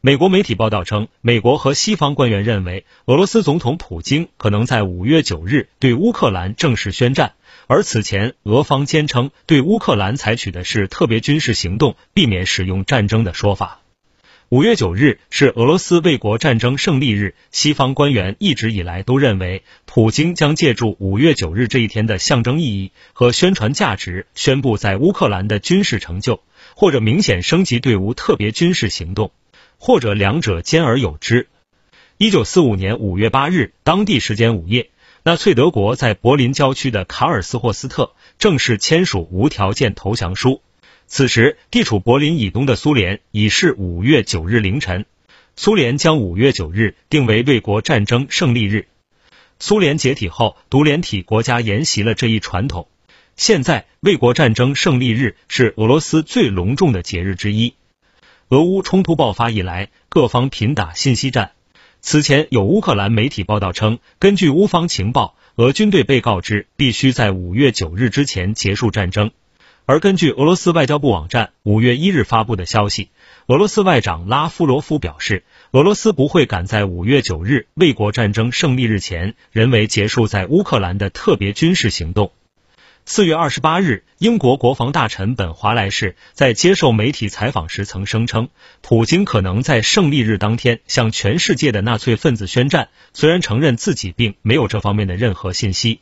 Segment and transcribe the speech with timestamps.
[0.00, 7.32] 美国媒体报道称，美国和西方官员认为，俄罗斯总统普京可能在五月九日对乌克兰正式宣战，
[7.66, 13.80] 而此前俄方坚称对乌克兰采取的是特别军事行动，避免使用战争的说法。
[14.50, 26.40] 五月九日是俄罗斯卫国战争胜利日，西方官员一直以来都认为，普京将借助五月九日这一天的象征意义和宣传价值，宣布在乌克兰的军事成就，
[26.76, 29.32] 或者明显升级对乌特别军事行动。
[29.78, 31.48] 或者两者兼而有之。
[32.18, 34.90] 一九四五年五月八日，当地时间午夜，
[35.22, 40.60] 纳粹德国在柏林郊区的卡尔斯霍斯特正式签署无条件投降书。
[41.06, 45.06] 此时，地处柏林以东的苏联已是五月九日凌晨。
[45.56, 48.88] 苏联将五月九日定为卫国战争胜利日。
[49.58, 52.88] 苏联解体后，独联体国家沿袭了这一传统。
[53.36, 57.74] 现在，卫国战争胜利日是俄罗斯最隆重的节日之一。
[58.50, 61.50] 俄乌冲突爆发以来，各方频打信息战。
[62.00, 69.32] 此前有乌克兰媒体报道称，根据乌方情报，俄军队被告知必须在五月九日之前结束战争。
[69.84, 73.10] 而根据俄罗斯外交部网站五月一日发布的消息，
[73.48, 82.32] 俄罗斯外长拉夫罗夫表示，俄罗斯不会赶在五月九日卫国战争胜利日前人为结束在乌克兰的特别军事行动。
[83.10, 88.50] 四月二十八日，英国国防大臣本·华莱士在接受媒体采访时曾声称，
[88.82, 92.90] 普京可能在胜利日当天向全世界的纳粹分子宣战。
[93.14, 96.00] 虽然承认自己并没有这方面的任何信息，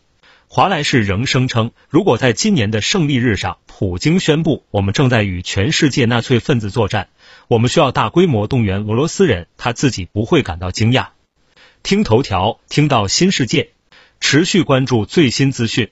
[0.48, 7.06] 华莱士仍声称，如果在今年的胜利日上，普京宣布我们正在与全世界纳粹分子作战，
[7.46, 11.10] 我们需要大规模动员俄罗斯人，他自己不会感到惊讶。
[11.84, 13.70] 听头条，听到新世界，
[14.18, 15.90] 持续关注最新资讯。